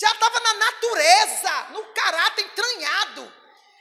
[0.00, 3.30] Já estava na natureza, no caráter entranhado.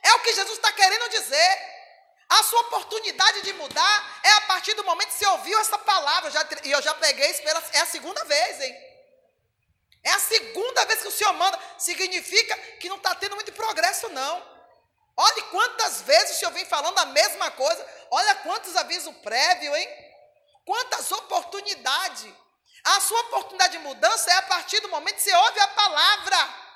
[0.03, 1.79] É o que Jesus está querendo dizer.
[2.27, 6.29] A sua oportunidade de mudar é a partir do momento que você ouviu essa palavra.
[6.65, 8.75] e eu já preguei isso pela, é a segunda vez, hein?
[10.03, 11.57] É a segunda vez que o Senhor manda.
[11.77, 14.59] Significa que não está tendo muito progresso, não.
[15.15, 17.87] Olhe quantas vezes o Senhor vem falando a mesma coisa.
[18.11, 19.89] Olha quantos avisos prévios, hein?
[20.65, 22.33] Quantas oportunidades.
[22.83, 26.69] A sua oportunidade de mudança é a partir do momento que você ouve a palavra.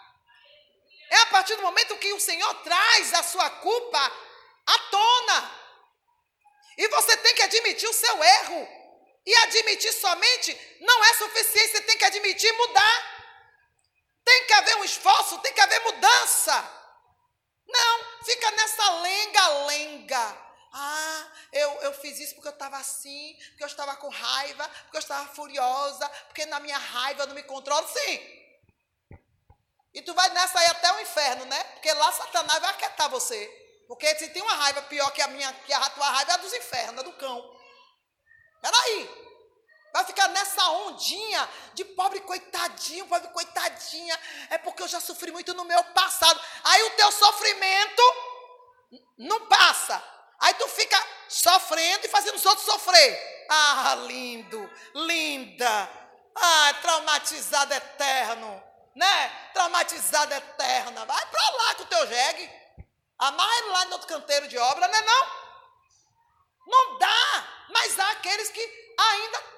[1.09, 4.11] É a partir do momento que o Senhor traz a sua culpa
[4.65, 5.51] à tona.
[6.77, 8.67] E você tem que admitir o seu erro.
[9.25, 13.13] E admitir somente não é suficiente, você tem que admitir e mudar.
[14.25, 16.83] Tem que haver um esforço, tem que haver mudança.
[17.67, 20.52] Não, fica nessa lenga-lenga.
[20.75, 24.97] Ah, eu, eu fiz isso porque eu estava assim, porque eu estava com raiva, porque
[24.97, 27.87] eu estava furiosa, porque na minha raiva eu não me controlo.
[27.87, 28.43] Sim.
[29.93, 31.63] E tu vai nessa aí até o inferno, né?
[31.65, 33.47] Porque lá Satanás vai aquietar você.
[33.87, 36.37] Porque se tem uma raiva pior que a minha, que a tua raiva é a
[36.37, 37.59] dos infernos, é do cão.
[38.59, 39.23] Peraí.
[39.93, 44.19] Vai ficar nessa ondinha de pobre coitadinho, pobre coitadinha.
[44.49, 46.41] É porque eu já sofri muito no meu passado.
[46.63, 48.01] Aí o teu sofrimento
[49.19, 50.03] não passa.
[50.39, 50.97] Aí tu fica
[51.29, 53.45] sofrendo e fazendo os outros sofrer.
[53.49, 55.89] Ah, lindo, linda.
[56.35, 58.63] Ah, traumatizado eterno.
[58.95, 59.49] Né?
[59.53, 61.05] Traumatizado eterna.
[61.05, 62.51] Vai pra lá com o teu jegue.
[63.19, 65.27] Amarra lá no outro canteiro de obra, né não?
[66.67, 67.47] Não dá.
[67.69, 69.53] Mas há aqueles que ainda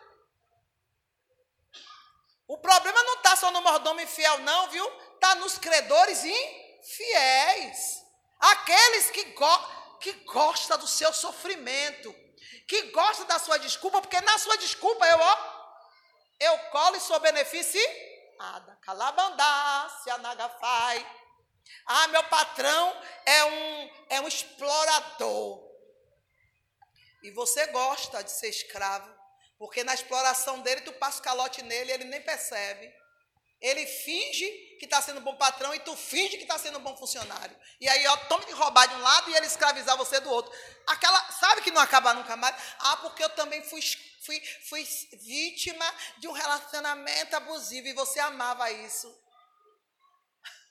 [2.47, 4.85] o problema não está só no mordomo infiel, não, viu?
[5.15, 8.03] Está nos credores infiéis.
[8.39, 9.74] Aqueles que, go
[10.06, 12.16] que gostam do seu sofrimento,
[12.67, 15.38] que gostam da sua desculpa, porque na sua desculpa eu, ó,
[16.39, 18.78] eu colo e sou beneficiada.
[18.83, 21.03] Calabandá, se anagafai.
[21.88, 25.66] Ah, meu patrão é um, é um explorador.
[27.23, 29.11] E você gosta de ser escravo.
[29.58, 32.94] Porque na exploração dele, tu passa calote nele, ele nem percebe.
[33.61, 34.45] Ele finge
[34.80, 37.58] que está sendo bom patrão e tu finge que está sendo bom funcionário.
[37.80, 40.52] E aí, ó, toma de roubar de um lado e ele escravizar você do outro.
[40.88, 42.55] Aquela, sabe que não acaba nunca mais?
[42.80, 43.82] Ah, porque eu também fui,
[44.26, 44.39] fui,
[44.70, 44.83] fui
[45.23, 45.86] vítima
[46.17, 49.14] de um relacionamento abusivo e você amava isso.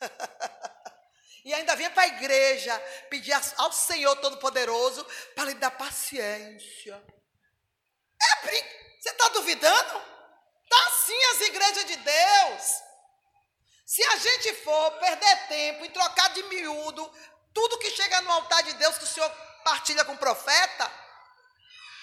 [1.44, 2.78] e ainda vinha para a igreja
[3.08, 7.02] pedir ao Senhor Todo-Poderoso para lhe dar paciência.
[8.22, 8.84] É brinco.
[9.00, 10.13] Você está duvidando?
[10.86, 12.82] Assim as igrejas de Deus.
[13.86, 17.12] Se a gente for perder tempo em trocar de miúdo
[17.54, 19.30] tudo que chega no altar de Deus que o Senhor
[19.62, 20.90] partilha com o profeta,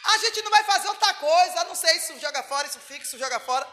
[0.04, 3.20] a gente não vai fazer outra coisa, não sei se joga fora, isso fica, isso
[3.20, 3.68] joga fora.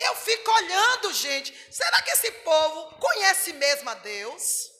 [0.00, 4.70] Eu fico olhando, gente, será que esse povo conhece mesmo a Deus?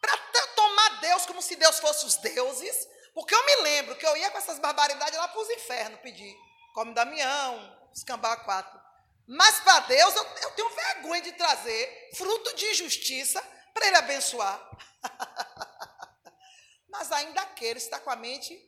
[0.00, 0.16] Para
[0.54, 2.86] tomar Deus como se Deus fosse os deuses?
[3.14, 6.36] Porque eu me lembro que eu ia com essas barbaridades lá para os infernos pedir.
[6.74, 8.78] Come Damião, escambar quatro.
[9.26, 13.42] Mas para Deus eu, eu, tenho vergonha de trazer fruto de injustiça
[13.74, 14.58] para Ele abençoar.
[16.88, 18.58] Mas ainda aquele está com a mente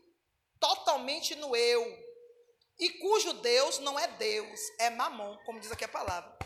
[0.58, 2.10] totalmente no eu.
[2.78, 6.38] E cujo Deus não é Deus, é mamon, como diz aqui a palavra.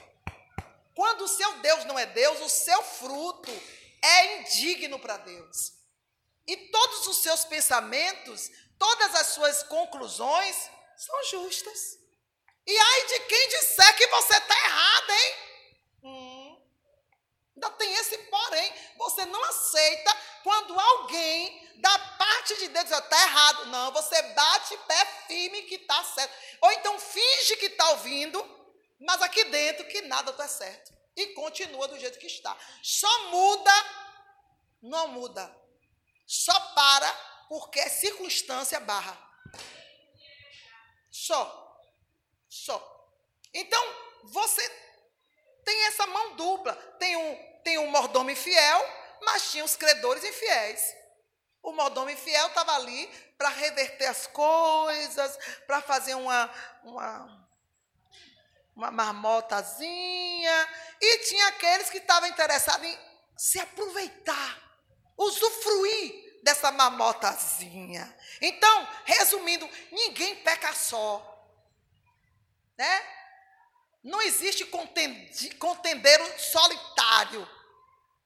[0.94, 3.50] Quando o seu Deus não é Deus, o seu fruto
[4.02, 5.72] é indigno para Deus.
[6.46, 12.03] E todos os seus pensamentos, todas as suas conclusões são justas.
[12.66, 15.34] E ai de quem disser que você está errado, hein?
[16.04, 16.62] Hum,
[17.54, 18.72] ainda tem esse porém.
[18.96, 23.66] Você não aceita quando alguém da parte de Deus diz, está errado.
[23.66, 26.34] Não, você bate pé firme que está certo.
[26.62, 28.42] Ou então finge que está ouvindo,
[29.00, 30.92] mas aqui dentro que nada está certo.
[31.16, 32.56] E continua do jeito que está.
[32.82, 33.72] Só muda,
[34.82, 35.64] não muda
[36.26, 37.10] só para
[37.48, 39.18] porque é circunstância barra.
[41.10, 41.63] Só.
[42.54, 42.80] Só.
[43.52, 43.84] Então,
[44.22, 44.62] você
[45.64, 46.72] tem essa mão dupla.
[47.00, 48.80] Tem um, tem um mordomo infiel,
[49.22, 50.94] mas tinha os credores infiéis.
[51.60, 55.36] O mordomo infiel estava ali para reverter as coisas,
[55.66, 56.48] para fazer uma,
[56.84, 57.48] uma,
[58.76, 60.68] uma marmotazinha.
[61.00, 62.98] E tinha aqueles que estavam interessados em
[63.36, 64.62] se aproveitar
[65.18, 68.16] usufruir dessa mamotazinha.
[68.40, 71.33] Então, resumindo, ninguém peca só.
[72.76, 73.06] Né?
[74.02, 74.64] Não existe
[75.58, 77.48] contendeiro solitário.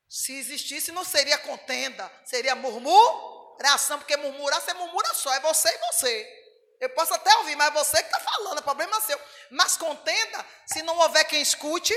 [0.09, 5.79] Se existisse, não seria contenda, seria murmuração, porque murmurar, você murmura só, é você e
[5.93, 6.39] você.
[6.81, 9.21] Eu posso até ouvir, mas é você que está falando, é problema seu.
[9.51, 11.95] Mas contenda, se não houver quem escute,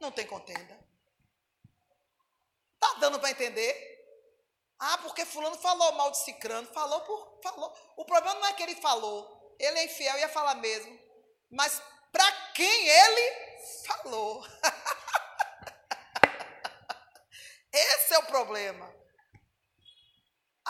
[0.00, 0.78] Não tem contenda.
[2.78, 3.74] Tá dando para entender?
[4.78, 7.94] Ah, porque fulano falou mal de cicrano, falou por falou.
[7.96, 9.56] O problema não é que ele falou.
[9.58, 10.96] Ele é infiel ia falar mesmo.
[11.50, 13.56] Mas para quem ele
[13.86, 14.46] falou?
[17.72, 18.98] Esse é o problema.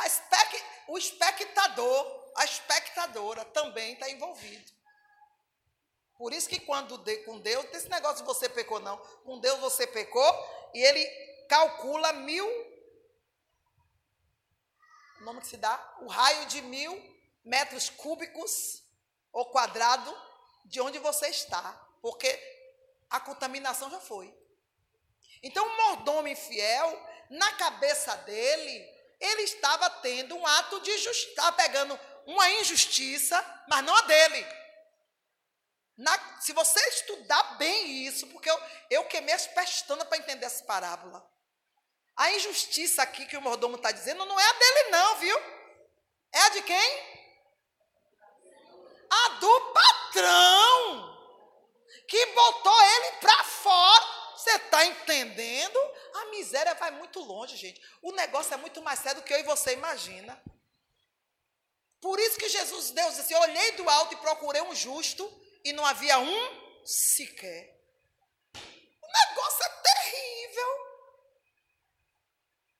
[0.09, 4.73] Espec, o espectador, a espectadora também está envolvido.
[6.17, 8.97] Por isso que quando de, com Deus, não tem esse negócio de você pecou, não.
[9.25, 11.05] Com Deus você pecou e ele
[11.49, 12.47] calcula mil.
[15.21, 15.97] O nome que se dá?
[16.01, 16.93] O raio de mil
[17.45, 18.83] metros cúbicos
[19.33, 20.11] ou quadrado
[20.69, 21.63] de onde você está.
[22.01, 22.29] Porque
[23.11, 24.33] a contaminação já foi.
[25.43, 31.53] Então, o mordomo infiel, na cabeça dele, ele estava tendo um ato de justiça, estava
[31.53, 34.47] pegando uma injustiça, mas não a dele.
[35.97, 38.61] Na, se você estudar bem isso, porque eu,
[38.91, 41.29] eu queimei as pestanas para entender essa parábola.
[42.17, 45.39] A injustiça aqui que o mordomo está dizendo não é a dele, não, viu?
[46.33, 47.18] É a de quem?
[49.29, 51.19] Do patrão,
[52.09, 54.05] que botou ele para fora.
[54.37, 55.79] Você está entendendo?
[56.15, 57.81] A miséria vai muito longe, gente.
[58.03, 60.41] O negócio é muito mais sério do que eu e você imagina.
[62.01, 65.29] Por isso que Jesus, Deus disse: olhei do alto e procurei um justo
[65.65, 67.77] e não havia um sequer.
[68.55, 70.89] O negócio é terrível.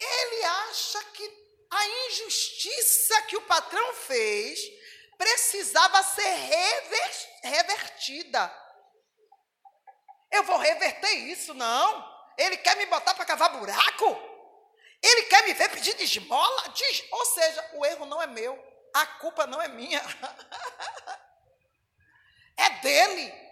[0.01, 4.78] Ele acha que a injustiça que o patrão fez
[5.19, 6.35] precisava ser
[7.43, 8.51] revertida.
[10.31, 12.19] Eu vou reverter isso, não.
[12.39, 14.29] Ele quer me botar para cavar buraco?
[15.03, 16.73] Ele quer me ver pedir esmola?
[17.11, 18.57] Ou seja, o erro não é meu,
[18.95, 20.01] a culpa não é minha.
[22.57, 23.49] é dele.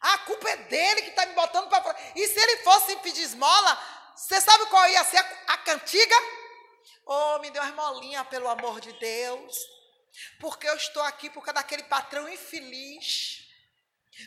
[0.00, 1.98] A culpa é dele que está me botando para fora.
[2.16, 3.78] E se ele fosse pedir esmola,
[4.16, 6.16] você sabe qual ia ser a, a cantiga?
[7.04, 9.79] Oh, me dê uma esmolinha, pelo amor de Deus.
[10.38, 13.40] Porque eu estou aqui por causa daquele patrão infeliz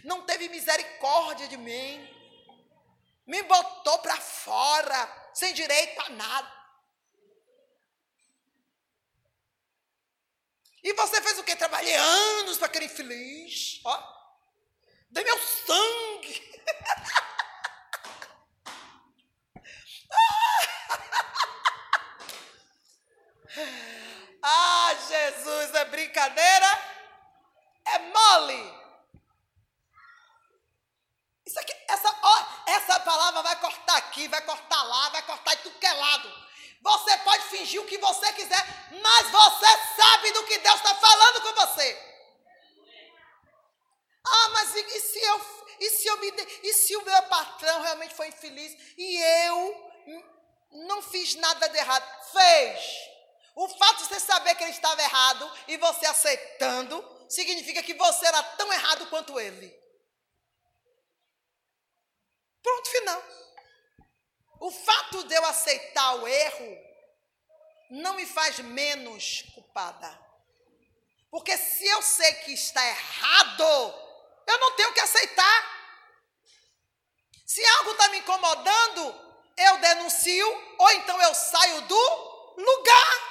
[0.04, 2.10] não teve misericórdia de mim,
[3.26, 6.52] me botou para fora, sem direito a nada.
[10.84, 11.56] E você fez o quê?
[11.56, 13.80] Trabalhei anos para aquele infeliz.
[13.86, 14.14] Ó,
[15.10, 16.62] dei meu sangue.
[20.12, 20.68] ah,
[25.08, 26.68] Jesus, é brincadeira?
[27.86, 28.84] É mole.
[31.46, 35.58] Isso aqui, essa, ó, essa palavra vai cortar aqui, vai cortar lá, vai cortar em
[35.58, 36.44] tudo que é lado.
[36.82, 38.66] Você pode fingir o que você quiser,
[39.02, 42.14] mas você sabe do que Deus está falando com você.
[44.26, 47.82] Ah, mas e, e, se eu, e se eu me, e se o meu patrão
[47.82, 49.92] realmente foi infeliz e eu
[50.72, 52.32] não fiz nada de errado?
[52.32, 53.13] Fez.
[53.56, 58.26] O fato de você saber que ele estava errado e você aceitando significa que você
[58.26, 59.74] era tão errado quanto ele.
[62.62, 63.24] Pronto, final.
[64.60, 66.78] O fato de eu aceitar o erro
[67.92, 70.20] não me faz menos culpada.
[71.30, 73.64] Porque se eu sei que está errado,
[74.48, 75.74] eu não tenho que aceitar.
[77.46, 83.23] Se algo está me incomodando, eu denuncio ou então eu saio do lugar.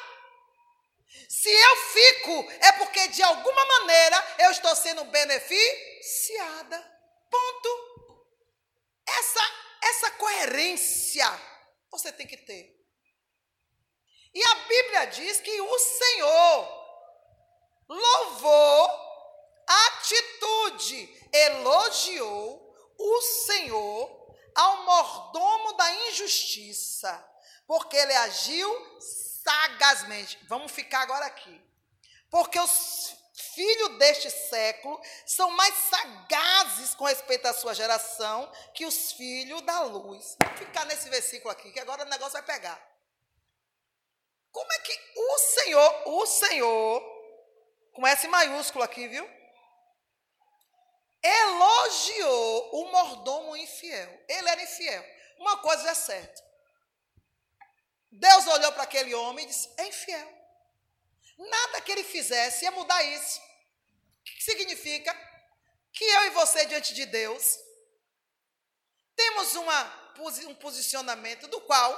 [1.33, 6.79] Se eu fico, é porque de alguma maneira eu estou sendo beneficiada.
[7.31, 8.27] Ponto.
[9.09, 9.41] Essa,
[9.83, 11.27] essa coerência
[11.91, 12.79] você tem que ter.
[14.35, 16.85] E a Bíblia diz que o Senhor
[17.89, 18.91] louvou
[19.67, 27.27] a atitude, elogiou o Senhor ao mordomo da injustiça,
[27.67, 28.99] porque ele agiu
[29.43, 30.39] sagazmente.
[30.49, 31.61] Vamos ficar agora aqui.
[32.31, 39.13] Porque os filhos deste século são mais sagazes com respeito à sua geração que os
[39.13, 40.37] filhos da luz.
[40.43, 42.81] Vou ficar nesse versículo aqui, que agora o negócio vai pegar.
[44.51, 47.03] Como é que o Senhor, o Senhor,
[47.95, 49.29] com S maiúsculo aqui, viu?
[51.23, 54.25] Elogiou o mordomo infiel.
[54.29, 55.05] Ele era infiel.
[55.39, 56.52] Uma coisa é certa.
[58.13, 60.43] Deus olhou para aquele homem e disse: é infiel.
[61.39, 63.41] Nada que ele fizesse ia mudar isso.
[63.41, 65.13] O que significa?
[65.93, 67.59] Que eu e você, diante de Deus,
[69.17, 70.15] temos uma,
[70.47, 71.91] um posicionamento do qual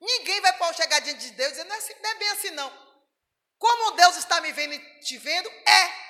[0.00, 2.88] ninguém vai chegar diante de Deus dizendo, não é, assim, não é bem assim não.
[3.58, 6.08] Como Deus está me vendo e te vendo, é.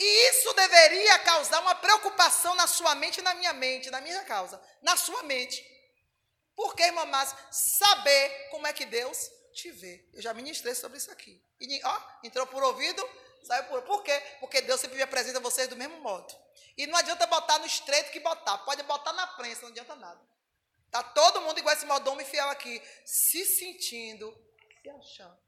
[0.00, 4.24] E isso deveria causar uma preocupação na sua mente e na minha mente, na minha
[4.24, 5.77] causa, na sua mente.
[6.58, 7.38] Por que, irmã Márcia?
[7.52, 10.04] Saber como é que Deus te vê.
[10.12, 11.40] Eu já ministrei sobre isso aqui.
[11.60, 13.08] E, ó, entrou por ouvido,
[13.44, 13.80] saiu por.
[13.82, 14.20] Por quê?
[14.40, 16.34] Porque Deus sempre me apresenta vocês do mesmo modo.
[16.76, 18.58] E não adianta botar no estreito que botar.
[18.58, 20.20] Pode botar na prensa, não adianta nada.
[20.86, 24.36] Está todo mundo igual esse modão fiel aqui, se sentindo,
[24.82, 25.38] se achando.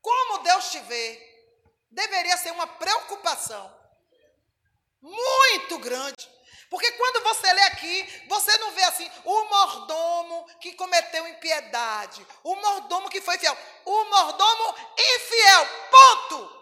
[0.00, 1.58] Como Deus te vê,
[1.90, 3.76] deveria ser uma preocupação
[5.00, 6.35] muito grande.
[6.68, 12.56] Porque quando você lê aqui, você não vê assim, o mordomo que cometeu impiedade, o
[12.56, 16.60] mordomo que foi fiel, o mordomo infiel, ponto.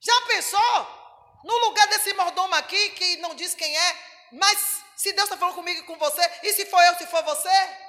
[0.00, 1.40] Já pensou?
[1.44, 3.96] No lugar desse mordomo aqui, que não diz quem é,
[4.32, 7.22] mas se Deus está falando comigo e com você, e se for eu, se for
[7.22, 7.86] você?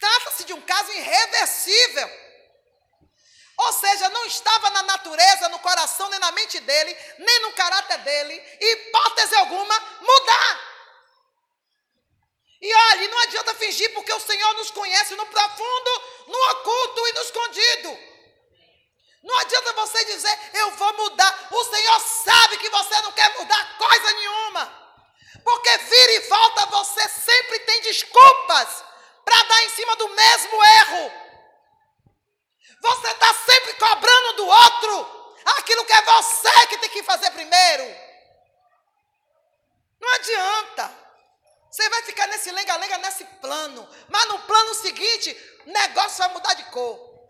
[0.00, 2.23] Trata-se de um caso irreversível.
[3.56, 7.98] Ou seja, não estava na natureza, no coração, nem na mente dele, nem no caráter
[7.98, 10.74] dele, hipótese alguma, mudar.
[12.60, 17.12] E olha, não adianta fingir, porque o Senhor nos conhece no profundo, no oculto e
[17.12, 17.98] no escondido.
[19.22, 21.48] Não adianta você dizer, eu vou mudar.
[21.50, 24.84] O Senhor sabe que você não quer mudar coisa nenhuma.
[25.44, 28.84] Porque vira e volta, você sempre tem desculpas
[29.24, 31.23] para dar em cima do mesmo erro.
[32.84, 37.84] Você está sempre cobrando do outro aquilo que é você que tem que fazer primeiro.
[39.98, 41.04] Não adianta.
[41.70, 43.88] Você vai ficar nesse lenga-lenga, nesse plano.
[44.08, 45.34] Mas no plano seguinte,
[45.66, 47.26] o negócio vai mudar de cor.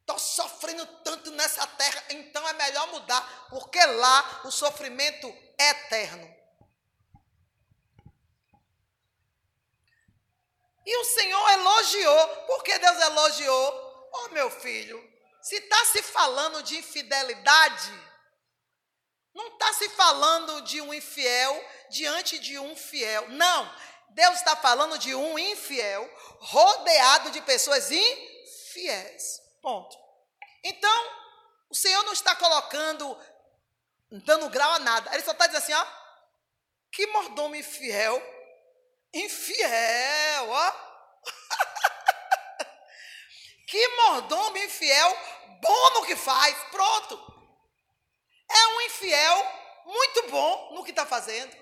[0.00, 5.28] Estou sofrendo tanto nessa terra, então é melhor mudar, porque lá o sofrimento
[5.58, 6.36] é eterno.
[10.86, 12.28] E o Senhor elogiou.
[12.46, 13.87] Por que Deus elogiou?
[14.12, 14.98] Oh, meu filho,
[15.42, 18.08] se está se falando de infidelidade,
[19.34, 23.28] não está se falando de um infiel diante de um fiel.
[23.28, 23.72] Não.
[24.10, 26.10] Deus está falando de um infiel
[26.40, 29.40] rodeado de pessoas infiéis.
[29.62, 29.96] Ponto.
[30.64, 31.10] Então,
[31.70, 33.16] o Senhor não está colocando,
[34.10, 35.14] dando grau a nada.
[35.14, 35.86] Ele só está dizendo assim, ó.
[36.90, 38.20] Que mordomo infiel.
[39.12, 40.72] Infiel, ó.
[43.68, 45.16] Que mordomo infiel,
[45.60, 47.14] bom no que faz, pronto.
[48.50, 49.52] É um infiel
[49.84, 51.54] muito bom no que está fazendo.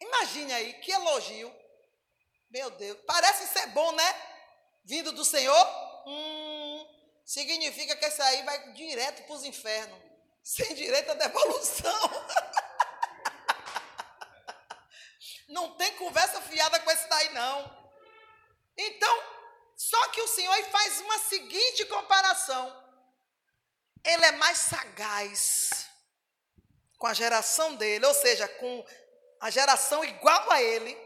[0.00, 1.54] Imagine aí, que elogio.
[2.50, 4.22] Meu Deus, parece ser bom, né?
[4.84, 6.04] Vindo do Senhor.
[6.08, 6.84] Hum,
[7.24, 10.02] significa que esse aí vai direto para os infernos,
[10.42, 11.92] sem direito à devolução.
[15.48, 17.88] Não tem conversa fiada com esse daí, não.
[18.76, 19.35] Então,
[19.76, 22.84] só que o Senhor faz uma seguinte comparação.
[24.02, 25.86] Ele é mais sagaz
[26.96, 28.86] com a geração dele, ou seja, com
[29.38, 30.96] a geração igual a ele,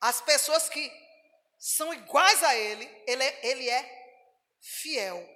[0.00, 0.92] as pessoas que
[1.58, 4.16] são iguais a ele, ele é, ele é
[4.60, 5.28] fiel.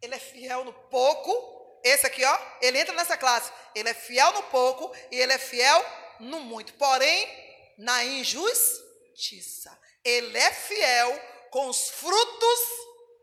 [0.00, 1.80] Ele é fiel no pouco.
[1.82, 3.50] Esse aqui, ó, ele entra nessa classe.
[3.74, 5.84] Ele é fiel no pouco e ele é fiel
[6.20, 6.74] no muito.
[6.74, 8.83] Porém, na injustiça
[9.14, 9.80] justiça.
[10.02, 12.60] Ele é fiel com os frutos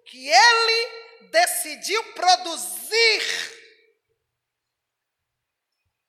[0.05, 3.61] que ele decidiu produzir.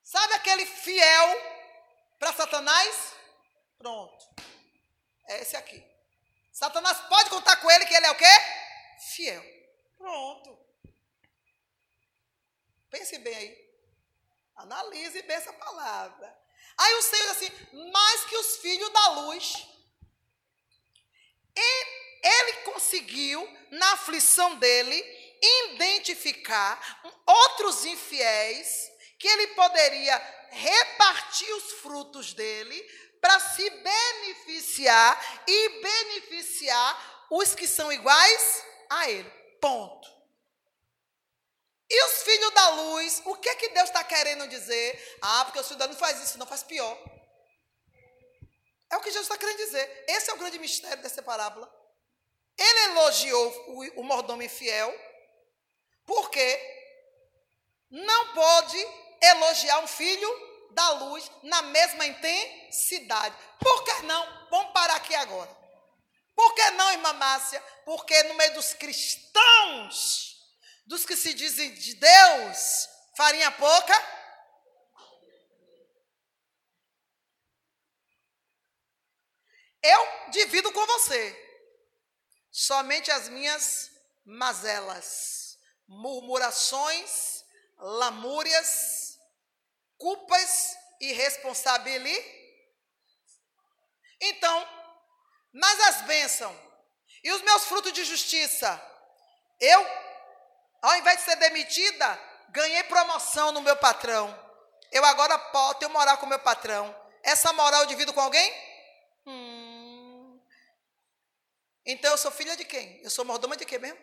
[0.01, 1.41] Sabe aquele fiel
[2.17, 3.13] para Satanás?
[3.77, 4.25] Pronto.
[5.27, 5.83] É esse aqui.
[6.51, 8.25] Satanás pode contar com ele que ele é o quê?
[9.11, 9.43] Fiel.
[9.97, 10.59] Pronto.
[12.89, 13.63] Pense bem aí.
[14.55, 16.41] Analise bem essa palavra.
[16.77, 19.72] Aí o Senhor diz assim: mais que os filhos da luz
[21.55, 25.03] ele conseguiu, na aflição dele,
[25.41, 30.17] identificar outros infiéis que ele poderia
[30.51, 32.81] repartir os frutos dele
[33.19, 39.29] para se beneficiar e beneficiar os que são iguais a ele.
[39.61, 40.13] Ponto.
[41.89, 45.17] E os filhos da luz, o que é que Deus está querendo dizer?
[45.21, 46.97] Ah, porque o filho da luz não faz isso, não faz pior.
[48.93, 50.05] É o que Jesus está querendo dizer.
[50.07, 51.67] Esse é o grande mistério dessa parábola.
[52.55, 54.93] Ele elogiou o, o mordomo infiel,
[56.05, 56.47] porque
[57.89, 58.77] não pode
[59.19, 60.29] elogiar um filho
[60.73, 63.35] da luz na mesma intensidade.
[63.59, 64.47] Por que não?
[64.51, 65.49] Vamos parar aqui agora.
[66.35, 67.63] Por que não, irmã Márcia?
[67.85, 70.37] Porque no meio dos cristãos,
[70.85, 74.22] dos que se dizem de Deus, farinha pouca,
[79.83, 81.39] eu divido com você
[82.51, 83.91] somente as minhas
[84.25, 87.43] mazelas, murmurações,
[87.77, 89.19] lamúrias,
[89.97, 92.43] culpas e responsabilidade.
[94.21, 94.67] Então,
[95.51, 96.55] mas as bênçãos
[97.23, 98.81] e os meus frutos de justiça,
[99.59, 99.87] eu,
[100.81, 104.27] ao invés de ser demitida, ganhei promoção no meu patrão.
[104.91, 105.37] Eu agora
[105.79, 106.95] tenho moral com o meu patrão.
[107.23, 108.53] Essa moral eu divido com alguém?
[109.25, 110.39] Hum.
[111.85, 113.01] Então eu sou filha de quem?
[113.03, 113.99] Eu sou mordoma de quem mesmo?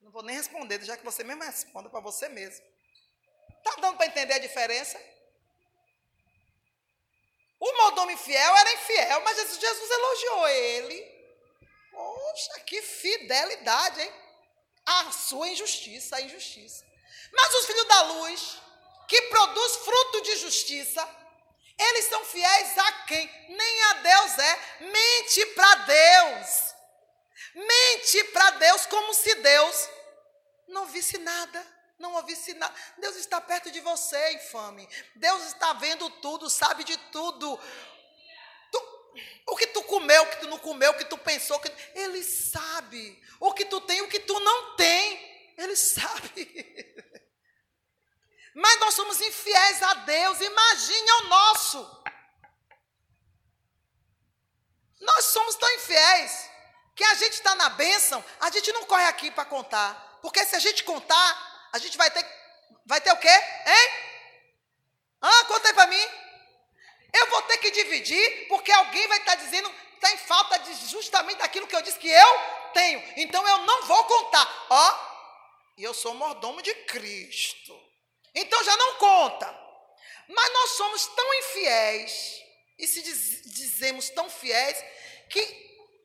[0.00, 2.64] Não vou nem responder, já que você mesmo responda para você mesmo.
[3.58, 5.00] Está dando para entender a diferença?
[7.58, 11.16] O mordomo infiel era infiel, mas Jesus, Jesus elogiou ele.
[11.90, 14.12] Poxa, que fidelidade, hein?
[14.84, 16.84] A sua injustiça, a injustiça.
[17.32, 18.58] Mas os filhos da luz,
[19.08, 21.25] que produz fruto de justiça,
[21.78, 23.30] eles são fiéis a quem?
[23.48, 24.58] Nem a Deus é.
[24.80, 26.74] Mente para Deus.
[27.54, 29.88] Mente para Deus como se Deus
[30.68, 32.74] não visse nada não ouvisse nada.
[32.98, 34.88] Deus está perto de você, infame.
[35.14, 37.58] Deus está vendo tudo, sabe de tudo.
[38.70, 38.82] Tu,
[39.46, 42.22] o que tu comeu, o que tu não comeu, o que tu pensou, que, Ele
[42.22, 43.22] sabe.
[43.40, 46.94] O que tu tem, o que tu não tem, Ele sabe.
[48.56, 52.02] Mas nós somos infiéis a Deus, imagine ao nosso.
[54.98, 56.50] Nós somos tão infiéis
[56.94, 60.18] que a gente está na bênção, a gente não corre aqui para contar.
[60.22, 62.26] Porque se a gente contar, a gente vai ter,
[62.86, 63.28] vai ter o quê?
[63.28, 63.90] Hein?
[65.20, 66.08] Ah, conta aí para mim.
[67.12, 70.72] Eu vou ter que dividir, porque alguém vai estar tá dizendo, está em falta de
[70.86, 72.40] justamente daquilo que eu disse que eu
[72.72, 73.04] tenho.
[73.18, 74.66] Então eu não vou contar.
[74.70, 74.98] Ó,
[75.76, 77.85] e eu sou mordomo de Cristo.
[78.36, 79.66] Então já não conta.
[80.28, 82.42] Mas nós somos tão infiéis,
[82.78, 84.76] e se diz, dizemos tão fiéis,
[85.30, 85.40] que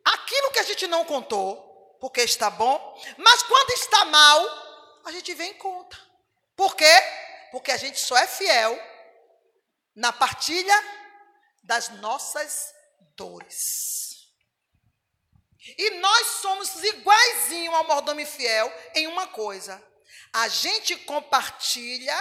[0.06, 5.34] aquilo que a gente não contou, porque está bom, mas quando está mal, a gente
[5.34, 6.00] vem em conta.
[6.56, 6.94] Por quê?
[7.52, 8.80] Porque a gente só é fiel
[9.96, 10.76] na partilha
[11.64, 12.74] das nossas
[13.16, 14.32] dores.
[15.78, 19.91] E nós somos iguaizinho ao mordomo fiel em uma coisa.
[20.34, 22.16] A gente compartilha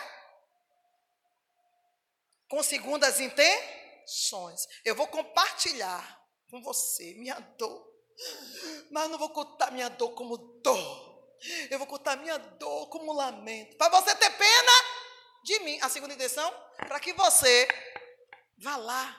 [2.48, 4.66] com segundas intenções.
[4.84, 6.20] Eu vou compartilhar
[6.50, 7.88] com você minha dor.
[8.90, 11.10] Mas não vou contar minha dor como dor.
[11.70, 13.76] Eu vou contar minha dor como lamento.
[13.76, 14.72] Para você ter pena
[15.44, 15.78] de mim.
[15.80, 17.68] A segunda intenção, para que você
[18.58, 19.16] vá lá,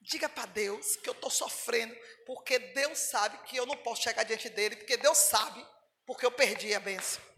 [0.00, 4.24] diga para Deus que eu estou sofrendo, porque Deus sabe que eu não posso chegar
[4.24, 5.66] diante dele, porque Deus sabe,
[6.06, 7.29] porque eu perdi a bênção.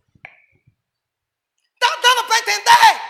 [2.42, 3.00] Entender?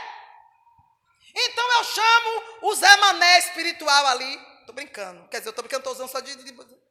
[1.35, 4.35] Então eu chamo o Zé Mané espiritual ali.
[4.61, 5.27] Estou brincando.
[5.29, 6.83] Quer dizer, eu estou brincando, estou usando só de, de, de.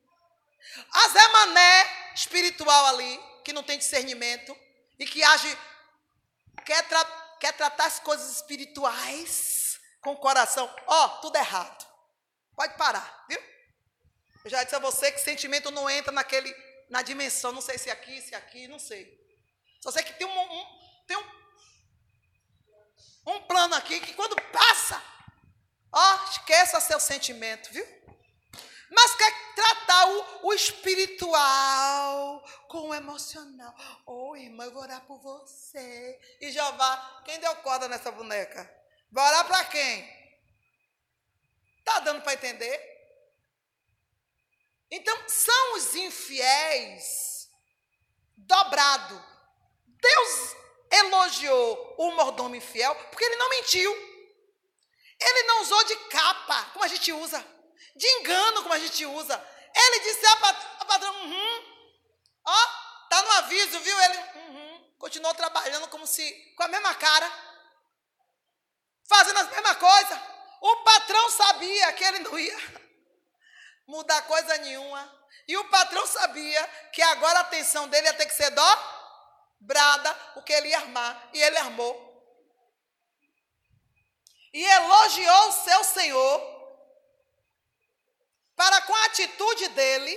[0.91, 4.57] A Zé Mané espiritual ali que não tem discernimento
[4.97, 5.57] e que age,
[6.65, 7.03] quer, tra
[7.39, 10.73] quer tratar as coisas espirituais com o coração.
[10.87, 11.87] Ó, oh, tudo errado.
[12.55, 13.41] Pode parar, viu?
[14.43, 16.53] Eu já disse a você que sentimento não entra naquele,
[16.89, 19.19] na dimensão, não sei se é aqui, se é aqui, não sei.
[19.81, 21.40] Só sei que tem um, um tem um,
[23.25, 25.01] um plano aqui que quando passa,
[25.91, 27.85] ó, esqueça seu sentimento, viu?
[28.91, 33.73] mas quer tratar o, o espiritual com o emocional.
[34.05, 36.19] Ô, oh, irmã, eu vou orar por você.
[36.41, 38.69] E Jeová, quem deu corda nessa boneca?
[39.09, 40.21] Vai orar para quem?
[41.79, 42.91] Está dando para entender?
[44.89, 47.49] Então, são os infiéis
[48.35, 49.23] dobrado.
[49.87, 50.55] Deus
[50.91, 53.91] elogiou o mordomo infiel porque ele não mentiu.
[55.19, 57.45] Ele não usou de capa, como a gente usa
[57.95, 59.49] de engano, como a gente usa.
[59.73, 61.65] Ele disse a, pat patrão, uhum,
[62.45, 62.67] ó,
[63.09, 64.01] tá no aviso, viu?
[64.01, 67.31] Ele, uhum, continuou trabalhando como se, com a mesma cara,
[69.07, 70.21] fazendo a mesma coisa.
[70.61, 72.57] O patrão sabia que ele não ia
[73.87, 75.19] mudar coisa nenhuma.
[75.47, 78.49] E o patrão sabia que agora a atenção dele ia ter que ser
[79.91, 81.29] dobrada, porque ele ia armar.
[81.33, 82.09] E ele armou.
[84.53, 86.61] E elogiou o seu senhor
[88.55, 90.15] para com a atitude dele,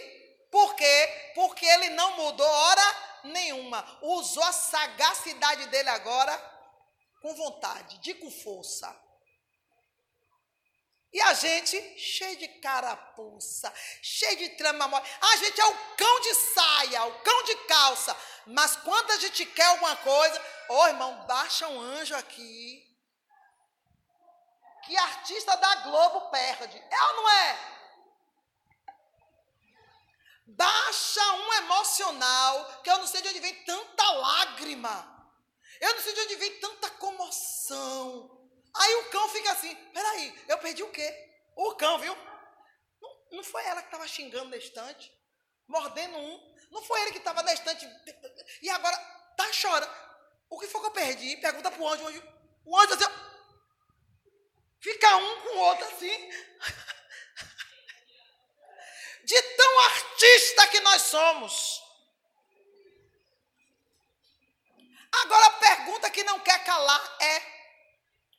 [0.51, 1.33] por quê?
[1.35, 3.99] Porque ele não mudou hora nenhuma.
[4.03, 6.37] Usou a sagacidade dele agora
[7.23, 9.04] com vontade, de com força.
[11.15, 13.73] E a gente, cheio de carapuça,
[14.03, 15.09] cheio de trama mole.
[15.21, 18.17] A gente é o cão de saia, o cão de calça.
[18.49, 22.85] Mas quando a gente quer alguma coisa, ô oh, irmão, baixa um anjo aqui.
[24.87, 26.77] que artista da Globo perde.
[26.77, 27.59] É ou não é?
[30.47, 35.31] Baixa um emocional, que eu não sei de onde vem tanta lágrima.
[35.81, 38.44] Eu não sei de onde vem tanta comoção.
[38.75, 41.31] Aí o cão fica assim, peraí, eu perdi o quê?
[41.55, 42.17] O cão, viu?
[43.01, 45.13] Não, não foi ela que estava xingando na estante,
[45.69, 46.55] mordendo um.
[46.71, 47.89] Não foi ele que estava na estante.
[48.61, 48.97] E agora
[49.37, 49.95] tá chorando.
[50.51, 51.37] O que foi que eu perdi?
[51.37, 52.05] Pergunta pro anjo.
[52.05, 52.23] O anjo,
[52.65, 53.05] o anjo assim,
[54.81, 56.11] fica um com o outro assim.
[59.25, 61.83] De tão artista que nós somos.
[65.23, 67.54] Agora a pergunta que não quer calar é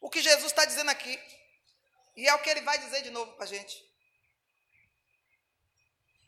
[0.05, 1.19] o que Jesus está dizendo aqui.
[2.15, 3.83] E é o que ele vai dizer de novo para a gente.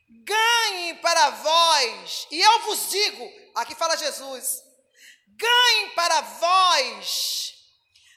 [0.09, 4.63] Ganhe para vós, e eu vos digo, aqui fala Jesus,
[5.27, 7.53] ganhe para vós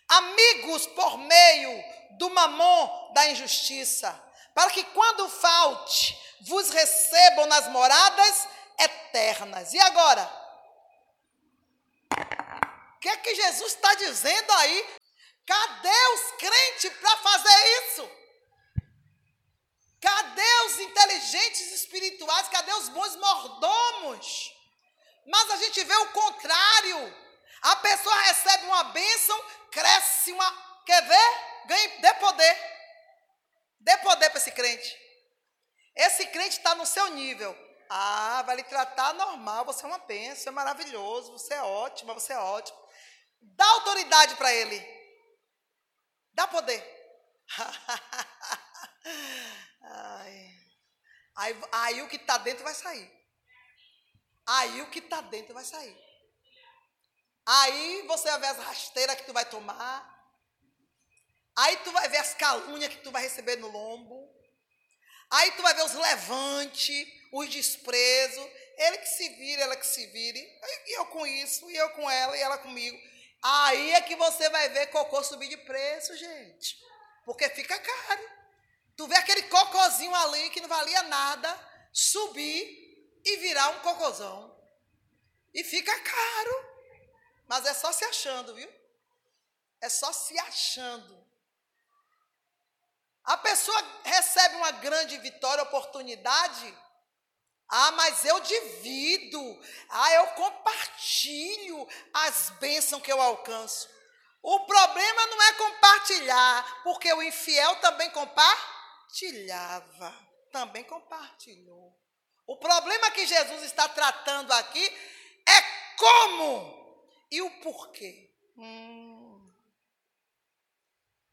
[0.08, 4.10] amigos por meio do mamon da injustiça,
[4.54, 9.74] para que quando falte, vos recebam nas moradas eternas.
[9.74, 10.24] E agora?
[12.96, 14.99] O que é que Jesus está dizendo aí?
[15.50, 18.10] Cadê os crentes para fazer isso?
[20.00, 22.48] Cadê os inteligentes espirituais?
[22.50, 24.54] Cadê os bons mordomos?
[25.26, 27.16] Mas a gente vê o contrário.
[27.62, 30.84] A pessoa recebe uma bênção, cresce uma.
[30.86, 31.66] Quer ver?
[31.66, 32.56] Ganha, dê poder.
[33.80, 34.96] Dê poder para esse crente.
[35.96, 37.58] Esse crente está no seu nível.
[37.88, 39.64] Ah, vai lhe tratar normal.
[39.64, 42.78] Você é uma bênção, é maravilhoso, você é ótima, você é ótimo.
[43.40, 44.99] Dá autoridade para ele.
[46.34, 46.82] Dá poder.
[51.40, 53.10] Aí, aí o que está dentro vai sair.
[54.46, 55.96] Aí o que está dentro vai sair.
[57.46, 60.06] Aí você vai ver as rasteiras que tu vai tomar.
[61.56, 64.28] Aí tu vai ver as calúnias que tu vai receber no lombo.
[65.30, 68.46] Aí tu vai ver os levantes, os desprezos.
[68.76, 70.40] Ele que se vire, ela que se vire.
[70.86, 72.98] E eu com isso, e eu com ela, e ela comigo.
[73.42, 76.78] Aí é que você vai ver cocô subir de preço, gente.
[77.24, 78.30] Porque fica caro.
[78.96, 84.56] Tu vê aquele cocôzinho ali que não valia nada subir e virar um cocôzão.
[85.54, 86.70] E fica caro.
[87.48, 88.70] Mas é só se achando, viu?
[89.80, 91.20] É só se achando.
[93.24, 96.76] A pessoa recebe uma grande vitória, oportunidade.
[97.70, 99.60] Ah, mas eu divido.
[99.88, 103.88] Ah, eu compartilho as bênçãos que eu alcanço.
[104.42, 108.80] O problema não é compartilhar, porque o infiel também compartilha
[109.10, 111.98] compartilhava, também compartilhou.
[112.46, 114.84] O problema que Jesus está tratando aqui
[115.46, 118.32] é como e o porquê.
[118.56, 119.52] Hum.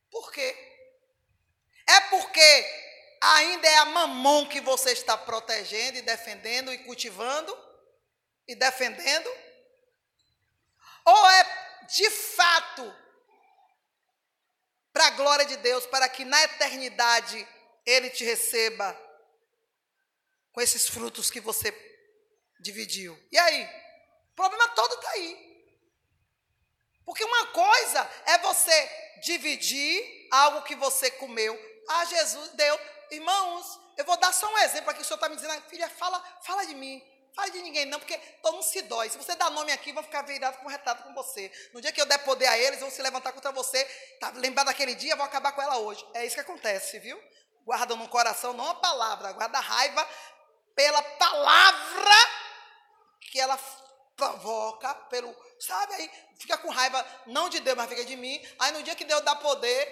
[0.09, 0.55] Por quê?
[1.87, 2.76] É porque
[3.35, 7.57] ainda é a mamão que você está protegendo e defendendo e cultivando
[8.47, 9.29] e defendendo?
[11.05, 12.95] Ou é de fato
[14.91, 17.47] para a glória de Deus, para que na eternidade
[17.85, 18.99] ele te receba
[20.51, 21.71] com esses frutos que você
[22.59, 23.17] dividiu.
[23.31, 23.63] E aí?
[24.31, 25.47] O problema todo está aí.
[27.05, 31.57] Porque uma coisa é você dividir algo que você comeu.
[31.87, 32.96] Ah, Jesus deu.
[33.11, 35.01] Irmãos, eu vou dar só um exemplo aqui.
[35.01, 37.01] O senhor está me dizendo, filha, fala, fala de mim.
[37.35, 39.09] Fale de ninguém, não, porque todo mundo se dói.
[39.09, 41.51] Se você dá nome aqui, vão ficar virados com retrato com você.
[41.71, 43.83] No dia que eu der poder a eles, vão se levantar contra você.
[44.19, 46.03] Tá, lembrar daquele dia, vou acabar com ela hoje.
[46.15, 47.21] É isso que acontece, viu?
[47.67, 50.07] guarda no coração não a palavra, guarda a raiva
[50.73, 52.15] pela palavra
[53.19, 53.59] que ela
[54.15, 58.41] provoca, pelo, sabe aí, fica com raiva não de Deus, mas fica de mim.
[58.57, 59.85] Aí no dia que Deus dá poder,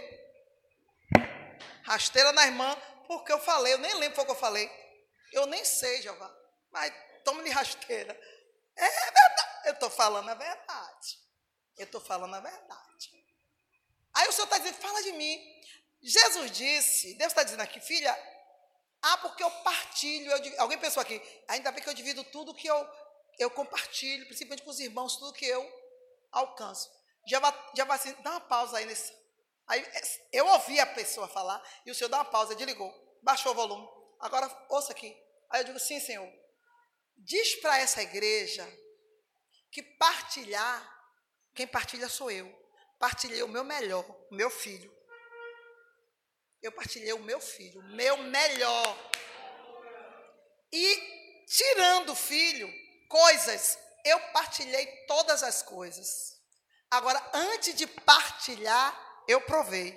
[1.83, 4.69] rasteira na irmã, porque eu falei, eu nem lembro o que eu falei.
[5.31, 6.33] Eu nem sei, Jeová,
[6.71, 8.13] mas toma-lhe rasteira.
[8.75, 11.19] É verdade, eu estou falando a verdade.
[11.77, 13.25] Eu estou falando a verdade.
[14.13, 15.39] Aí o Senhor está dizendo, fala de mim.
[16.01, 18.15] Jesus disse, Deus está dizendo aqui, filha,
[19.01, 22.67] ah, porque eu partilho, eu, alguém pensou aqui, ainda bem que eu divido tudo que
[22.67, 22.89] eu,
[23.37, 25.63] eu compartilho, principalmente com os irmãos, tudo que eu
[26.31, 26.89] alcanço.
[27.27, 29.13] Já vai, já vai assim, dá uma pausa aí nesse.
[29.67, 29.85] Aí
[30.31, 33.87] eu ouvi a pessoa falar, e o senhor dá uma pausa, desligou, baixou o volume.
[34.19, 35.15] Agora ouça aqui.
[35.49, 36.31] Aí eu digo, sim, senhor.
[37.17, 38.67] Diz para essa igreja
[39.71, 40.91] que partilhar,
[41.53, 42.53] quem partilha sou eu.
[42.99, 44.95] Partilhei o meu melhor, o meu filho
[46.65, 49.11] eu partilhei o meu filho, o meu melhor.
[50.71, 52.67] E tirando o filho,
[53.07, 56.41] coisas, eu partilhei todas as coisas.
[56.89, 59.93] Agora, antes de partilhar, eu provei.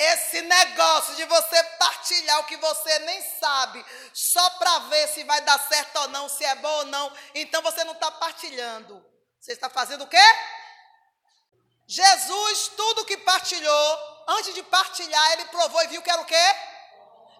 [0.00, 5.40] Esse negócio de você partilhar o que você nem sabe, só para ver se vai
[5.40, 9.04] dar certo ou não, se é bom ou não, então você não está partilhando.
[9.40, 10.22] Você está fazendo o quê?
[11.86, 16.54] Jesus, tudo que partilhou, antes de partilhar, ele provou e viu que era o quê?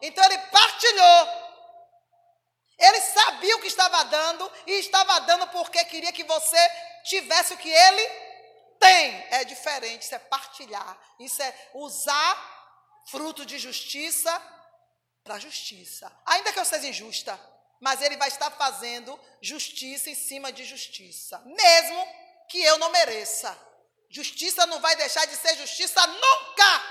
[0.02, 1.37] Então ele partilhou.
[2.78, 6.70] Ele sabia o que estava dando e estava dando porque queria que você
[7.04, 8.08] tivesse o que ele
[8.78, 9.26] tem.
[9.30, 10.98] É diferente, isso é partilhar.
[11.18, 14.30] Isso é usar fruto de justiça
[15.24, 16.10] para justiça.
[16.24, 17.38] Ainda que eu seja injusta,
[17.80, 22.06] mas ele vai estar fazendo justiça em cima de justiça, mesmo
[22.48, 23.56] que eu não mereça.
[24.10, 26.82] Justiça não vai deixar de ser justiça nunca.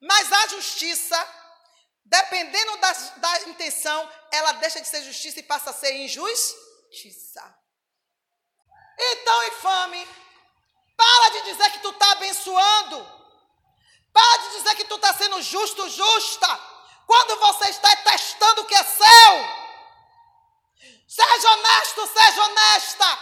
[0.00, 1.39] Mas a justiça
[2.10, 7.56] Dependendo da, da intenção, ela deixa de ser justiça e passa a ser injustiça.
[8.98, 10.08] Então, infame,
[10.96, 13.20] para de dizer que tu está abençoando.
[14.12, 16.48] Para de dizer que tu está sendo justo, justa.
[17.06, 19.32] Quando você está testando o que é seu.
[21.06, 23.18] Seja honesto, seja honesta.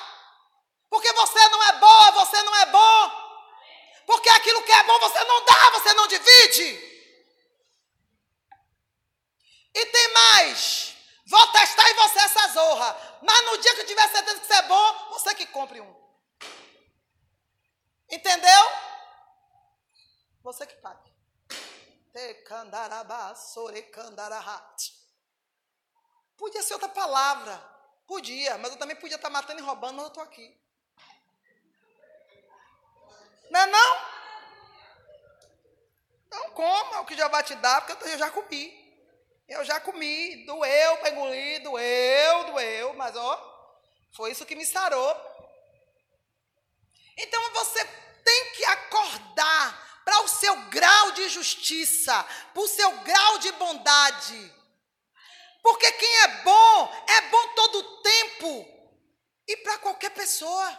[0.89, 3.29] Porque você não é boa, você não é bom.
[4.07, 6.88] Porque aquilo que é bom você não dá, você não divide.
[9.75, 10.97] E tem mais.
[11.27, 13.19] Vou testar em você essa zorra.
[13.23, 16.09] Mas no dia que eu tiver certeza que isso é bom, você que compre um.
[18.11, 18.65] Entendeu?
[20.43, 21.13] Você que pague.
[26.37, 27.57] Podia ser outra palavra.
[28.07, 30.59] Podia, mas eu também podia estar matando e roubando, mas eu estou aqui.
[33.51, 34.19] Não é não?
[36.31, 38.88] Não coma o que vai te dar, porque eu já comi.
[39.49, 43.81] Eu já comi, doeu para engolir, doeu, doeu, mas ó,
[44.13, 45.17] foi isso que me sarou.
[47.17, 47.85] Então você
[48.23, 54.55] tem que acordar para o seu grau de justiça, para o seu grau de bondade.
[55.63, 58.79] Porque quem é bom, é bom todo o tempo
[59.47, 60.79] e para qualquer pessoa.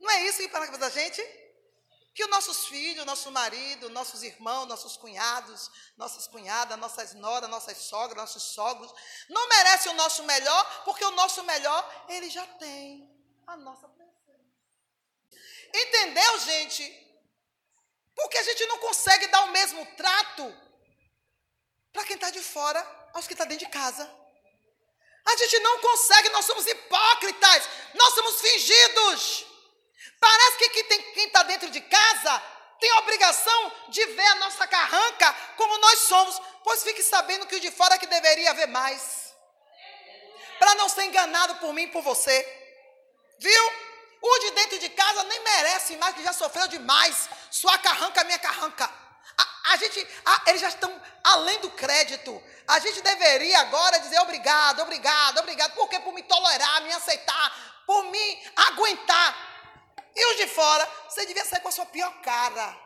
[0.00, 1.22] Não é isso que para a gente?
[2.18, 7.76] Que os nossos filhos, nosso marido, nossos irmãos, nossos cunhados, nossas cunhadas, nossas noras, nossas
[7.76, 8.92] sogras, nossos sogros,
[9.28, 13.08] não merecem o nosso melhor, porque o nosso melhor ele já tem
[13.46, 14.34] a nossa presença.
[15.72, 16.82] Entendeu, gente?
[18.16, 20.52] Porque a gente não consegue dar o mesmo trato
[21.92, 22.80] para quem está de fora
[23.14, 24.12] aos que está dentro de casa.
[25.24, 29.46] A gente não consegue, nós somos hipócritas, nós somos fingidos.
[30.20, 32.42] Parece que quem está dentro de casa
[32.80, 37.60] tem obrigação de ver a nossa carranca como nós somos, pois fique sabendo que o
[37.60, 39.34] de fora é que deveria ver mais.
[40.58, 42.36] Para não ser enganado por mim e por você.
[43.38, 43.72] Viu?
[44.20, 47.28] O de dentro de casa nem merece mais, que já sofreu demais.
[47.50, 48.90] Sua carranca, minha carranca.
[49.36, 52.42] A, a gente, a, eles já estão além do crédito.
[52.66, 55.74] A gente deveria agora dizer obrigado, obrigado, obrigado.
[55.74, 59.47] Porque por me tolerar, me aceitar, por me aguentar.
[60.18, 62.76] E os de fora, você devia sair com a sua pior cara.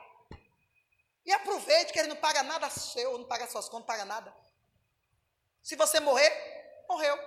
[1.25, 4.37] E aproveite que ele não paga nada seu, não paga suas contas, não paga nada.
[5.63, 6.31] Se você morrer,
[6.87, 7.19] morreu.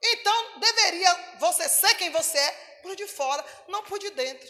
[0.00, 4.48] Então, deveria você ser quem você é por de fora, não por de dentro.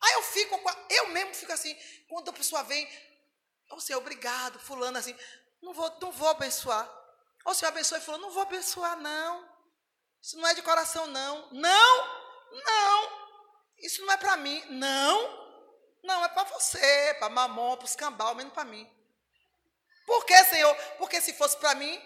[0.00, 1.76] Aí eu fico, eu mesmo fico assim,
[2.08, 2.88] quando a pessoa vem,
[3.70, 5.16] oh, Senhor, obrigado, fulano assim,
[5.60, 6.88] não vou, não vou abençoar.
[7.44, 9.58] Oh, Senhor, abençoe fulano, não vou abençoar, não.
[10.22, 11.50] Isso não é de coração, não.
[11.50, 12.17] Não!
[12.50, 13.28] Não,
[13.78, 14.62] isso não é para mim.
[14.70, 15.48] Não,
[16.02, 18.88] não, é para você, para mamão, para os cambal, menos para mim.
[20.06, 20.74] Por que, Senhor?
[20.96, 22.00] Porque se fosse para mim,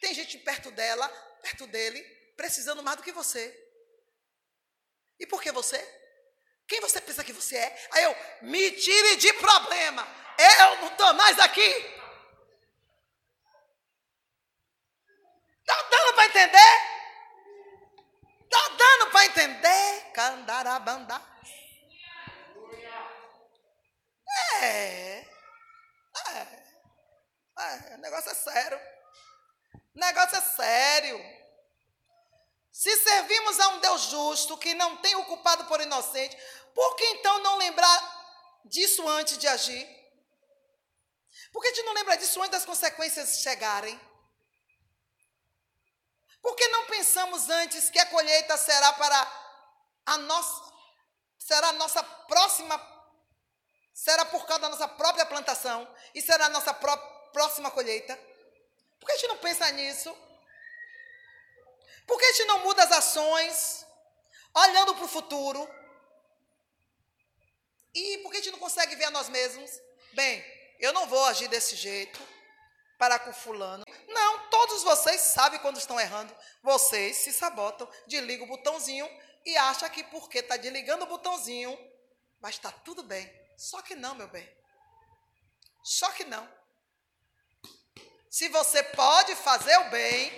[0.00, 1.06] tem gente perto dela,
[1.42, 2.02] perto dele,
[2.36, 3.58] precisando mais do que você.
[5.18, 5.78] E por que você?
[6.66, 7.88] Quem você pensa que você é?
[7.90, 10.08] Aí eu, me tire de problema.
[10.38, 12.00] Eu não estou mais aqui.
[15.60, 16.91] Está dando para entender?
[19.24, 20.12] Entender?
[20.12, 21.20] Candarabandá.
[24.60, 25.26] É.
[26.28, 26.62] É.
[27.58, 27.94] É.
[27.96, 28.80] O negócio é sério.
[29.94, 31.42] O negócio é sério.
[32.72, 36.36] Se servimos a um Deus justo, que não tem o culpado por inocente,
[36.74, 39.86] por que então não lembrar disso antes de agir?
[41.52, 44.00] Por que a gente não lembra disso antes das consequências chegarem?
[46.42, 49.42] Por que não pensamos antes que a colheita será para
[50.06, 50.72] a nossa,
[51.38, 52.74] será a nossa próxima,
[53.94, 56.96] será por causa da nossa própria plantação e será a nossa pró
[57.32, 58.18] próxima colheita?
[58.98, 60.14] Por que a gente não pensa nisso?
[62.06, 63.86] Por que a gente não muda as ações,
[64.52, 65.66] olhando para o futuro?
[67.94, 69.70] E por que a gente não consegue ver a nós mesmos?
[70.12, 70.44] Bem,
[70.80, 72.31] eu não vou agir desse jeito
[73.02, 73.84] para com fulano.
[74.06, 76.32] Não, todos vocês sabem quando estão errando.
[76.62, 79.10] Vocês se sabotam, desligam o botãozinho
[79.44, 81.76] e acham que porque está desligando o botãozinho,
[82.40, 83.28] vai estar tudo bem.
[83.56, 84.48] Só que não, meu bem.
[85.82, 86.48] Só que não.
[88.30, 90.30] Se você pode fazer o bem,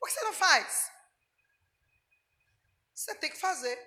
[0.00, 0.90] por que você não faz?
[2.92, 3.78] Você tem que fazer.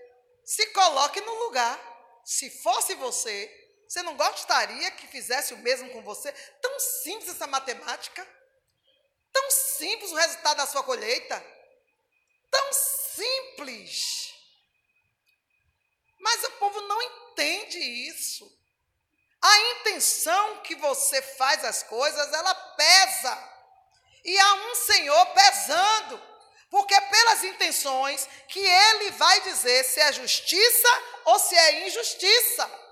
[0.45, 1.77] Se coloque no lugar.
[2.23, 3.62] Se fosse você,
[3.93, 6.31] você não gostaria que fizesse o mesmo com você?
[6.59, 8.27] Tão simples essa matemática.
[9.31, 11.45] Tão simples o resultado da sua colheita.
[12.49, 14.33] Tão simples.
[16.19, 18.51] Mas o povo não entende isso.
[19.39, 23.49] A intenção que você faz as coisas, ela pesa.
[24.25, 26.33] E há um Senhor pesando.
[26.71, 30.89] Porque é pelas intenções que ele vai dizer se é justiça
[31.25, 32.83] ou se é injustiça.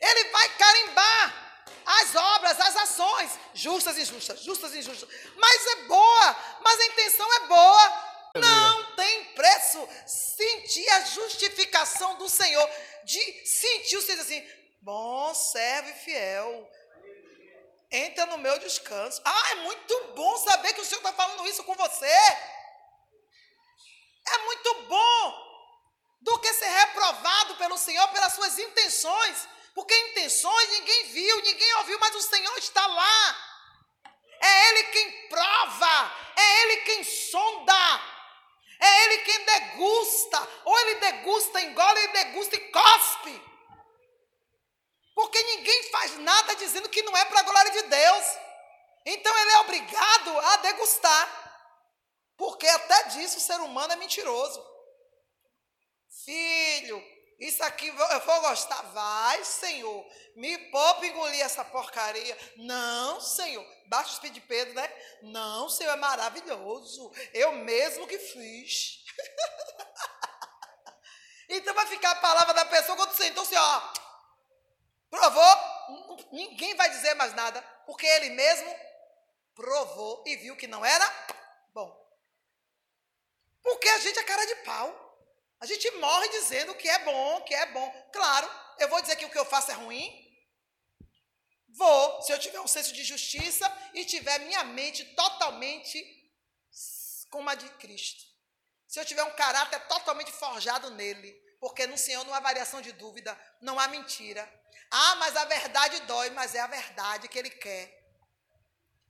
[0.00, 1.46] Ele vai carimbar
[1.86, 5.08] as obras, as ações, justas e injustas, justas e injustas.
[5.36, 8.16] Mas é boa, mas a intenção é boa.
[8.36, 12.68] Não tem preço sentir a justificação do Senhor,
[13.04, 14.44] de sentir o Senhor assim,
[14.86, 16.70] Bom servo e fiel.
[17.90, 19.20] Entra no meu descanso.
[19.24, 22.16] Ah, é muito bom saber que o Senhor está falando isso com você.
[24.28, 25.46] É muito bom
[26.20, 29.48] do que ser reprovado pelo Senhor pelas suas intenções.
[29.76, 33.46] Porque intenções ninguém viu, ninguém ouviu, mas o Senhor está lá.
[34.40, 38.00] É Ele quem prova, é Ele quem sonda,
[38.80, 40.48] é Ele quem degusta.
[40.64, 43.42] Ou Ele degusta, engole, Ele degusta e cospe.
[45.14, 48.24] Porque ninguém faz nada dizendo que não é para a glória de Deus.
[49.04, 51.68] Então ele é obrigado a degustar.
[52.34, 54.62] Porque até disso o ser humano é mentiroso.
[56.24, 58.80] Filho, isso aqui eu vou gostar.
[58.92, 60.06] Vai, Senhor.
[60.34, 62.36] Me poupe engolir essa porcaria.
[62.56, 63.64] Não, Senhor.
[63.86, 64.90] Baixa o espírito de Pedro, né?
[65.22, 67.12] Não, Senhor, é maravilhoso.
[67.34, 69.04] Eu mesmo que fiz.
[71.48, 73.26] então vai ficar a palavra da pessoa quando você.
[73.26, 73.92] Então, assim, ó.
[75.10, 78.74] Provou, ninguém vai dizer mais nada, porque ele mesmo
[79.54, 81.08] provou e viu que não era
[81.72, 81.94] bom.
[83.62, 85.05] Porque a gente é cara de pau.
[85.60, 88.10] A gente morre dizendo que é bom, que é bom.
[88.12, 90.24] Claro, eu vou dizer que o que eu faço é ruim?
[91.68, 95.98] Vou, se eu tiver um senso de justiça e tiver minha mente totalmente
[97.30, 98.24] como a de Cristo.
[98.88, 101.44] Se eu tiver um caráter totalmente forjado nele.
[101.58, 104.46] Porque no Senhor não há variação de dúvida, não há mentira,
[104.90, 107.92] ah, mas a verdade dói, mas é a verdade que ele quer.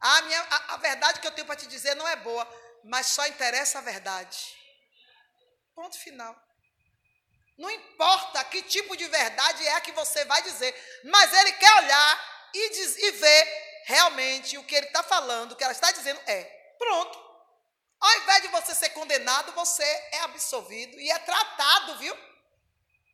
[0.01, 2.47] Ah, minha, a, a verdade que eu tenho para te dizer não é boa,
[2.85, 4.57] mas só interessa a verdade.
[5.77, 6.35] Ponto final.
[7.59, 11.75] Não importa que tipo de verdade é a que você vai dizer, mas ele quer
[11.83, 15.93] olhar e, diz, e ver realmente o que ele está falando, o que ela está
[15.93, 16.45] dizendo é.
[16.79, 17.27] Pronto.
[18.01, 22.17] Ao invés de você ser condenado, você é absolvido e é tratado, viu?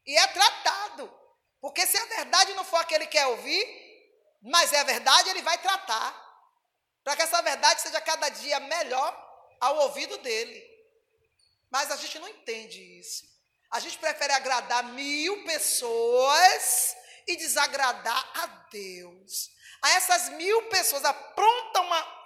[0.07, 1.13] E é tratado.
[1.61, 3.65] Porque se a verdade não for aquele que quer ouvir,
[4.41, 6.15] mas é a verdade, ele vai tratar.
[7.03, 10.72] Para que essa verdade seja cada dia melhor ao ouvido dele.
[11.73, 13.25] Mas a gente não entende isso.
[13.71, 16.95] A gente prefere agradar mil pessoas
[17.27, 19.51] e desagradar a Deus.
[19.81, 22.23] A essas mil pessoas aprontam uma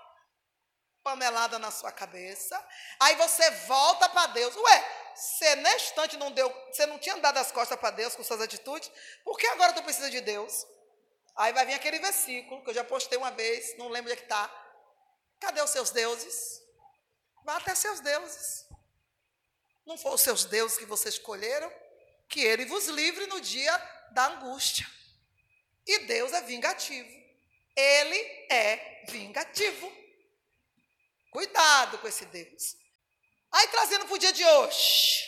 [1.04, 2.60] panelada na sua cabeça,
[2.98, 4.56] aí você volta para Deus.
[4.56, 8.24] Ué, você nesse instante não deu, você não tinha dado as costas para Deus com
[8.24, 8.90] suas atitudes,
[9.24, 10.66] por que agora tu precisa de Deus?
[11.36, 14.16] Aí vai vir aquele versículo que eu já postei uma vez, não lembro onde é
[14.16, 14.50] que está.
[15.38, 16.60] Cadê os seus deuses?
[17.44, 18.66] Vá até seus deuses.
[19.86, 21.72] Não foram os seus deuses que vocês escolheram?
[22.28, 23.76] Que ele vos livre no dia
[24.10, 24.86] da angústia.
[25.86, 27.08] E Deus é vingativo.
[27.76, 28.18] Ele
[28.50, 29.90] é vingativo.
[31.30, 32.76] Cuidado com esse Deus.
[33.52, 35.24] Aí trazendo para o dia de hoje.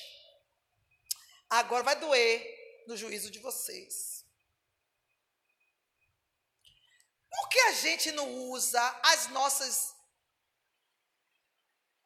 [1.48, 4.24] Agora vai doer no juízo de vocês.
[7.30, 9.94] Por que a gente não usa as nossas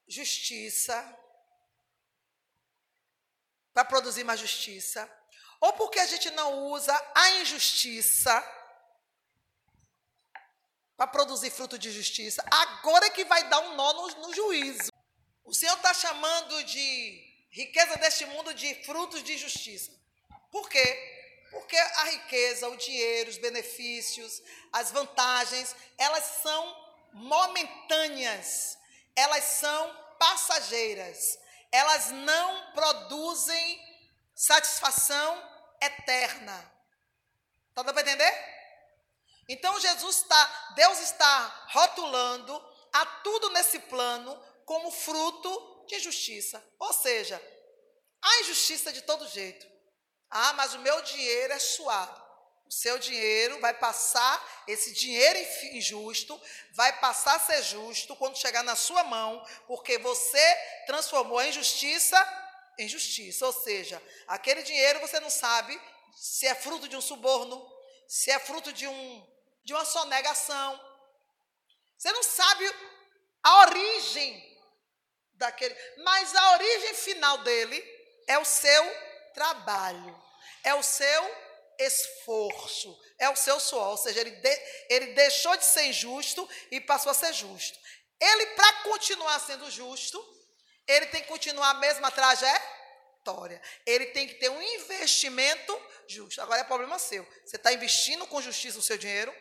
[0.07, 1.22] justiça
[3.73, 5.11] para produzir mais justiça?
[5.61, 8.33] Ou porque a gente não usa a injustiça
[10.97, 12.45] para produzir fruto de justiça?
[12.51, 14.91] Agora é que vai dar um nó no, no juízo.
[15.45, 19.93] O Senhor está chamando de riqueza deste mundo de frutos de justiça.
[20.51, 21.21] Por quê?
[21.51, 24.43] Porque a riqueza, o dinheiro, os benefícios,
[24.73, 26.77] as vantagens, elas são
[27.13, 28.79] momentâneas,
[29.15, 31.39] elas são passageiras.
[31.73, 33.81] Elas não produzem
[34.35, 35.51] satisfação
[35.81, 36.57] eterna.
[37.75, 38.53] Tá dando para entender?
[39.49, 42.55] Então Jesus está, Deus está rotulando
[42.93, 46.65] a tudo nesse plano como fruto de injustiça.
[46.79, 47.43] Ou seja,
[48.21, 49.67] há injustiça de todo jeito.
[50.31, 52.22] Ah, mas o meu dinheiro é suado.
[52.67, 55.39] O seu dinheiro vai passar, esse dinheiro
[55.73, 56.41] injusto,
[56.73, 60.55] vai passar a ser justo quando chegar na sua mão, porque você
[60.87, 62.17] transformou a injustiça
[62.79, 63.47] em justiça.
[63.47, 65.79] Ou seja, aquele dinheiro você não sabe
[66.15, 67.71] se é fruto de um suborno,
[68.09, 69.27] se é fruto de, um,
[69.65, 70.81] de uma sonegação.
[71.97, 72.75] Você não sabe
[73.43, 74.53] a origem
[75.35, 77.83] daquele, mas a origem final dele
[78.27, 78.85] é o seu
[79.35, 80.23] trabalho,
[80.63, 81.42] é o seu
[81.87, 86.81] esforço, é o seu suor, ou seja, ele, de, ele deixou de ser injusto e
[86.81, 87.79] passou a ser justo.
[88.21, 90.19] Ele, para continuar sendo justo,
[90.87, 93.61] ele tem que continuar a mesma trajetória.
[93.85, 96.41] Ele tem que ter um investimento justo.
[96.41, 97.27] Agora é problema seu.
[97.45, 99.35] Você está investindo com justiça o seu dinheiro?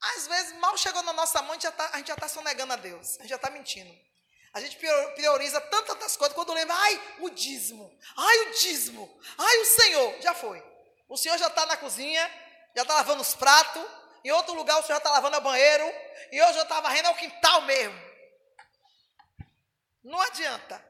[0.00, 3.16] Às vezes, mal chegou na nossa mão, a gente já está tá sonegando a Deus.
[3.18, 4.11] A gente já está mentindo.
[4.52, 9.64] A gente prioriza tantas coisas quando lembra, ai, o dízimo, ai, o dízimo, ai, o
[9.64, 10.62] Senhor, já foi.
[11.08, 12.30] O Senhor já está na cozinha,
[12.76, 13.82] já está lavando os pratos,
[14.22, 15.84] em outro lugar o Senhor já está lavando o banheiro,
[16.30, 17.98] e hoje eu estava varrendo ao quintal mesmo.
[20.04, 20.84] Não adianta.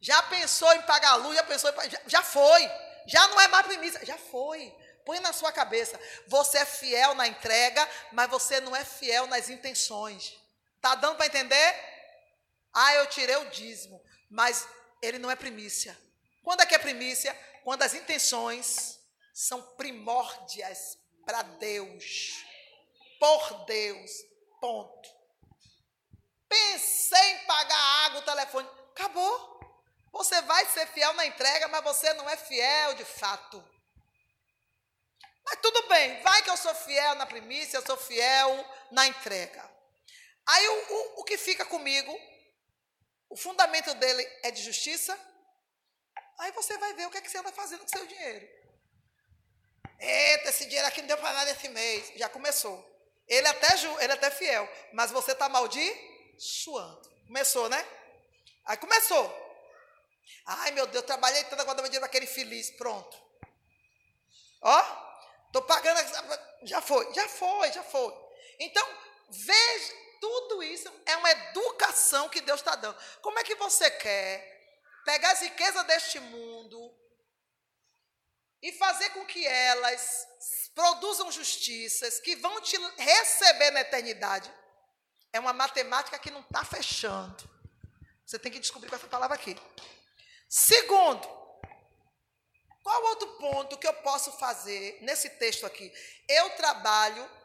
[0.00, 2.68] Já pensou em pagar a luz, já pensou em já, já foi.
[3.06, 4.74] Já não é mais primícia, já foi.
[5.04, 5.98] Põe na sua cabeça.
[6.26, 10.36] Você é fiel na entrega, mas você não é fiel nas intenções.
[10.80, 11.97] Tá dando para entender?
[12.72, 14.66] Ah, eu tirei o dízimo, mas
[15.02, 15.98] ele não é primícia.
[16.42, 17.34] Quando é que é primícia?
[17.64, 18.98] Quando as intenções
[19.32, 22.44] são primórdias para Deus.
[23.20, 24.10] Por Deus.
[24.60, 25.08] Ponto.
[26.48, 28.68] Pensei em pagar água, o telefone.
[28.90, 29.58] Acabou.
[30.12, 33.62] Você vai ser fiel na entrega, mas você não é fiel de fato.
[35.44, 39.70] Mas tudo bem, vai que eu sou fiel na primícia, eu sou fiel na entrega.
[40.46, 42.12] Aí o, o, o que fica comigo
[43.28, 45.18] o fundamento dele é de justiça,
[46.38, 48.48] aí você vai ver o que, é que você anda fazendo com seu dinheiro.
[49.98, 52.12] Eita, esse dinheiro aqui não deu para nada esse mês.
[52.16, 52.86] Já começou.
[53.26, 57.08] Ele é até, ele é até fiel, mas você está maldiçoando.
[57.26, 57.86] Começou, né?
[58.64, 59.48] Aí começou.
[60.46, 62.70] Ai, meu Deus, trabalhei tanto agora dinheiro daquele feliz.
[62.70, 63.22] Pronto.
[64.62, 64.80] Ó,
[65.46, 65.98] estou pagando.
[66.62, 68.14] Já foi, já foi, já foi.
[68.58, 68.86] Então,
[69.28, 72.98] veja, tudo isso é uma educação que Deus está dando.
[73.20, 74.58] Como é que você quer
[75.04, 76.94] pegar as riquezas deste mundo
[78.62, 80.26] e fazer com que elas
[80.74, 84.52] produzam justiças que vão te receber na eternidade?
[85.32, 87.48] É uma matemática que não está fechando.
[88.24, 89.56] Você tem que descobrir com essa palavra aqui.
[90.48, 91.26] Segundo,
[92.82, 95.92] qual outro ponto que eu posso fazer nesse texto aqui?
[96.28, 97.37] Eu trabalho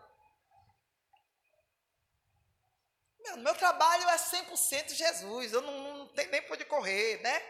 [3.24, 7.42] Meu, meu trabalho é 100% Jesus, eu não, não tenho nem por onde correr, né?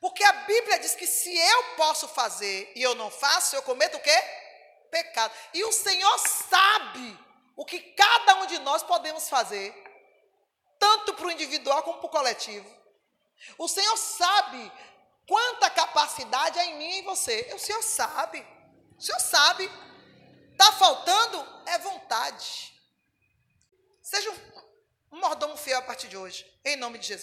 [0.00, 3.96] Porque a Bíblia diz que se eu posso fazer e eu não faço, eu cometo
[3.96, 4.22] o quê?
[4.90, 5.34] Pecado.
[5.52, 7.18] E o Senhor sabe
[7.56, 9.74] o que cada um de nós podemos fazer,
[10.78, 12.82] tanto para o individual como para o coletivo.
[13.58, 14.72] O Senhor sabe
[15.26, 17.50] quanta capacidade há em mim e em você.
[17.54, 18.46] O Senhor sabe.
[18.96, 19.70] O Senhor sabe.
[20.52, 21.64] Está faltando?
[21.66, 22.72] É vontade.
[24.00, 24.30] Seja
[25.12, 27.20] um mordomo fiel a partir de hoje, em nome de Jesus.